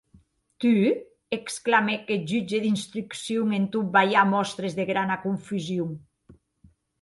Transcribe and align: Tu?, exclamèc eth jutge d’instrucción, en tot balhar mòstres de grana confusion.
Tu?, 0.63 0.69
exclamèc 1.35 2.09
eth 2.15 2.25
jutge 2.31 2.61
d’instrucción, 2.63 3.53
en 3.59 3.69
tot 3.77 3.93
balhar 3.99 4.25
mòstres 4.33 4.79
de 4.81 4.87
grana 4.93 5.21
confusion. 5.27 5.95